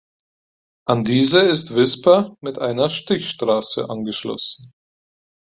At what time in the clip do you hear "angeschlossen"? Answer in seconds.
3.91-4.71